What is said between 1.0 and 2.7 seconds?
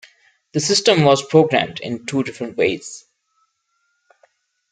was programmed in two different